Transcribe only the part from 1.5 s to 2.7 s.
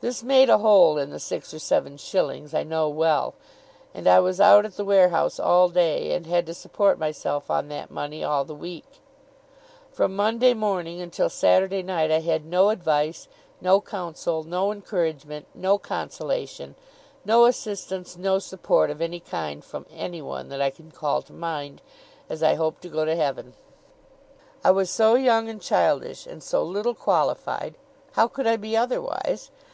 or seven shillings, I